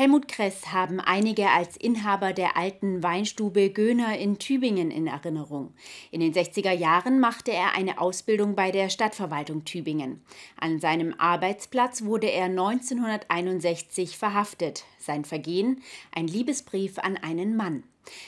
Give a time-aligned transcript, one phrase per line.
[0.00, 5.74] Helmut Kress haben einige als Inhaber der alten Weinstube Göhner in Tübingen in Erinnerung.
[6.10, 10.22] In den 60er Jahren machte er eine Ausbildung bei der Stadtverwaltung Tübingen.
[10.58, 14.84] An seinem Arbeitsplatz wurde er 1961 verhaftet.
[14.98, 17.82] Sein Vergehen ein Liebesbrief an einen Mann.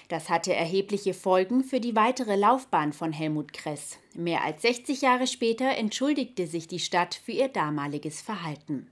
[0.08, 3.98] Das hatte erhebliche Folgen für die weitere Laufbahn von Helmut Kress.
[4.14, 8.91] Mehr als 60 Jahre später entschuldigte sich die Stadt für ihr damaliges Verhalten.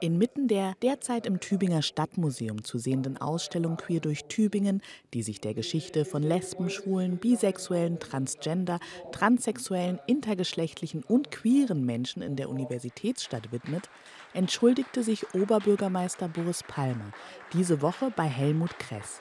[0.00, 4.82] Inmitten der derzeit im Tübinger Stadtmuseum zu sehenden Ausstellung Queer durch Tübingen,
[5.14, 8.78] die sich der Geschichte von Lesben, Schwulen, Bisexuellen, Transgender,
[9.12, 13.88] Transsexuellen, intergeschlechtlichen und queeren Menschen in der Universitätsstadt widmet,
[14.34, 17.12] entschuldigte sich Oberbürgermeister Boris Palmer
[17.54, 19.20] diese Woche bei Helmut Kress.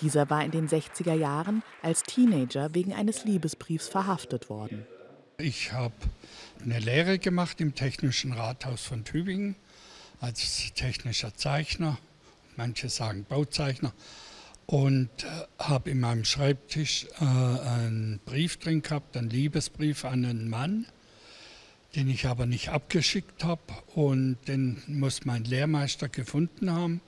[0.00, 4.86] Dieser war in den 60er Jahren als Teenager wegen eines Liebesbriefs verhaftet worden.
[5.38, 5.94] Ich habe
[6.62, 9.56] eine Lehre gemacht im Technischen Rathaus von Tübingen
[10.20, 11.98] als technischer Zeichner,
[12.56, 13.92] manche sagen Bauzeichner,
[14.66, 15.26] und äh,
[15.58, 20.86] habe in meinem Schreibtisch äh, einen Brief drin gehabt, einen Liebesbrief an einen Mann,
[21.96, 23.62] den ich aber nicht abgeschickt habe
[23.94, 27.00] und den muss mein Lehrmeister gefunden haben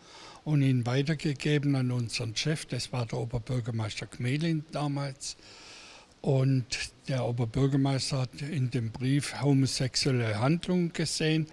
[0.45, 5.37] und ihn weitergegeben an unseren Chef, das war der Oberbürgermeister Gmelin damals.
[6.23, 6.67] Und
[7.09, 11.47] der Oberbürgermeister hat in dem Brief homosexuelle Handlungen gesehen.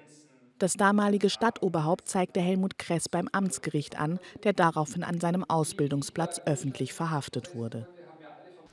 [0.60, 6.94] Das damalige Stadtoberhaupt zeigte Helmut Kress beim Amtsgericht an, der daraufhin an seinem Ausbildungsplatz öffentlich
[6.94, 7.88] verhaftet wurde.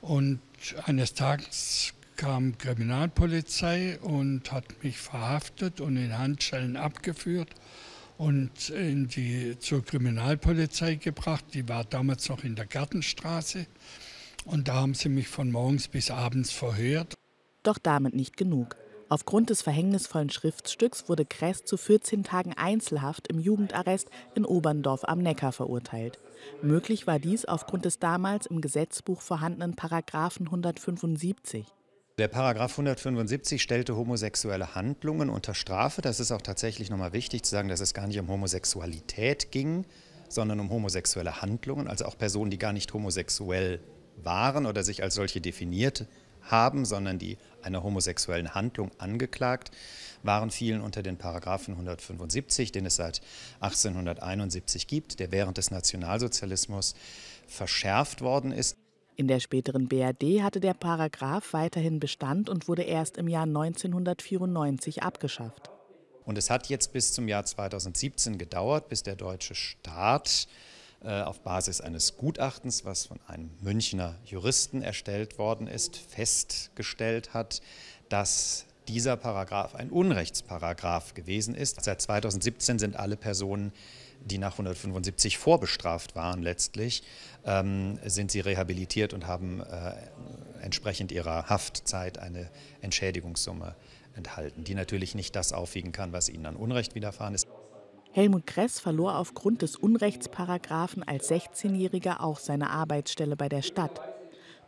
[0.01, 0.39] Und
[0.85, 7.49] eines Tages kam Kriminalpolizei und hat mich verhaftet und in Handschellen abgeführt
[8.17, 11.45] und in die, zur Kriminalpolizei gebracht.
[11.53, 13.67] Die war damals noch in der Gartenstraße.
[14.45, 17.13] Und da haben sie mich von morgens bis abends verhört.
[17.63, 18.75] Doch damit nicht genug.
[19.07, 25.19] Aufgrund des verhängnisvollen Schriftstücks wurde Kress zu 14 Tagen Einzelhaft im Jugendarrest in Oberndorf am
[25.19, 26.17] Neckar verurteilt.
[26.63, 31.67] Möglich war dies aufgrund des damals im Gesetzbuch vorhandenen Paragraphen 175.
[32.17, 36.01] Der Paragraph 175 stellte homosexuelle Handlungen unter Strafe.
[36.01, 39.85] Das ist auch tatsächlich nochmal wichtig zu sagen, dass es gar nicht um Homosexualität ging,
[40.29, 43.81] sondern um homosexuelle Handlungen, also auch Personen, die gar nicht homosexuell
[44.23, 46.07] waren oder sich als solche definiert
[46.45, 49.71] haben, sondern die einer homosexuellen Handlung angeklagt
[50.23, 53.21] waren, fielen unter den Paragraphen 175, den es seit
[53.59, 56.95] 1871 gibt, der während des Nationalsozialismus
[57.47, 58.77] verschärft worden ist.
[59.17, 65.03] In der späteren BRD hatte der Paragraph weiterhin Bestand und wurde erst im Jahr 1994
[65.03, 65.69] abgeschafft.
[66.25, 70.47] Und es hat jetzt bis zum Jahr 2017 gedauert, bis der deutsche Staat
[71.11, 77.61] auf Basis eines Gutachtens, was von einem Münchner Juristen erstellt worden ist, festgestellt hat,
[78.09, 81.83] dass dieser Paragraph ein Unrechtsparagraph gewesen ist.
[81.83, 83.71] Seit 2017 sind alle Personen,
[84.23, 87.03] die nach 175 vorbestraft waren letztlich,
[87.45, 89.93] ähm, sind sie rehabilitiert und haben äh,
[90.61, 92.49] entsprechend ihrer Haftzeit eine
[92.81, 93.75] Entschädigungssumme
[94.15, 97.44] enthalten, die natürlich nicht das aufwiegen kann, was ihnen an Unrecht widerfahren ist.
[98.15, 103.99] Helmut Kress verlor aufgrund des Unrechtsparagraphen als 16-Jähriger auch seine Arbeitsstelle bei der Stadt.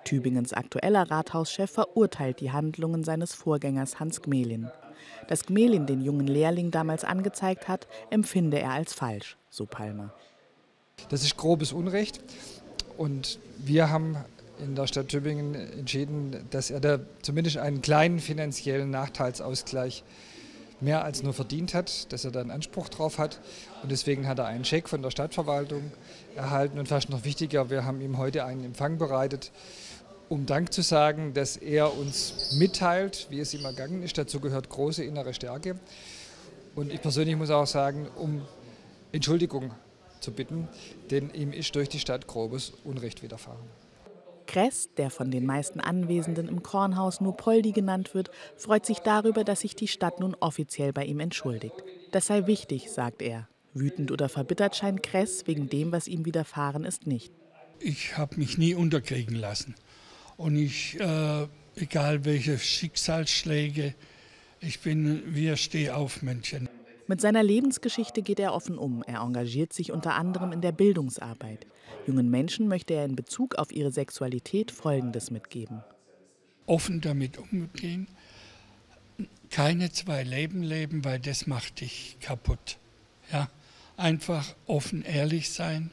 [0.04, 4.70] Tübingens aktueller Rathauschef verurteilt die Handlungen seines Vorgängers Hans Gmelin.
[5.30, 10.14] Dass Gmelin den jungen Lehrling damals angezeigt hat, empfinde er als falsch, so Palmer.
[11.08, 12.20] Das ist grobes Unrecht
[12.98, 14.18] und wir haben
[14.60, 20.04] in der Stadt Tübingen entschieden, dass er da zumindest einen kleinen finanziellen Nachteilsausgleich
[20.80, 23.40] mehr als nur verdient hat, dass er da einen Anspruch drauf hat.
[23.82, 25.92] Und deswegen hat er einen Scheck von der Stadtverwaltung
[26.36, 26.80] erhalten.
[26.80, 29.52] Und fast noch wichtiger, wir haben ihm heute einen Empfang bereitet,
[30.30, 34.18] um Dank zu sagen, dass er uns mitteilt, wie es ihm ergangen ist.
[34.18, 35.80] Dazu gehört große innere Stärke.
[36.76, 38.42] Und ich persönlich muss auch sagen, um
[39.12, 39.72] Entschuldigung
[40.20, 40.68] zu bitten,
[41.10, 43.87] denn ihm ist durch die Stadt grobes Unrecht widerfahren.
[44.48, 49.44] Kress, der von den meisten Anwesenden im Kornhaus nur Poldi genannt wird, freut sich darüber,
[49.44, 51.76] dass sich die Stadt nun offiziell bei ihm entschuldigt.
[52.12, 53.48] Das sei wichtig, sagt er.
[53.74, 57.32] Wütend oder verbittert scheint Kress wegen dem, was ihm widerfahren ist, nicht.
[57.80, 59.76] Ich habe mich nie unterkriegen lassen.
[60.36, 63.94] Und ich, äh, egal welche Schicksalsschläge,
[64.60, 66.67] ich bin wie ein Stehaufmännchen.
[67.10, 69.02] Mit seiner Lebensgeschichte geht er offen um.
[69.04, 71.66] Er engagiert sich unter anderem in der Bildungsarbeit.
[72.06, 75.84] Jungen Menschen möchte er in Bezug auf ihre Sexualität Folgendes mitgeben.
[76.66, 78.10] Offen damit umgehen,
[79.50, 82.78] keine zwei Leben leben, weil das macht dich kaputt.
[83.32, 83.50] Ja?
[83.96, 85.92] Einfach offen, ehrlich sein.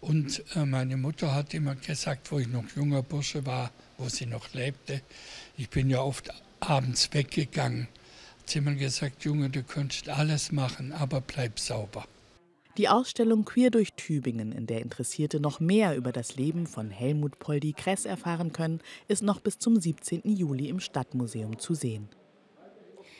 [0.00, 4.26] Und äh, meine Mutter hat immer gesagt, wo ich noch junger Bursche war, wo sie
[4.26, 5.00] noch lebte,
[5.56, 7.86] ich bin ja oft abends weggegangen,
[8.42, 12.04] hat immer gesagt, Junge, du könntest alles machen, aber bleib sauber.
[12.78, 17.38] Die Ausstellung Queer durch Tübingen, in der Interessierte noch mehr über das Leben von Helmut
[17.38, 20.22] Poldi Kress erfahren können, ist noch bis zum 17.
[20.24, 22.08] Juli im Stadtmuseum zu sehen.